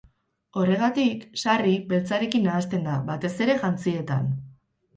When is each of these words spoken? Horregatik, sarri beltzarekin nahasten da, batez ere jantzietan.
Horregatik, 0.61 1.27
sarri 1.41 1.75
beltzarekin 1.93 2.45
nahasten 2.49 2.89
da, 2.89 2.99
batez 3.13 3.33
ere 3.49 3.61
jantzietan. 3.63 4.29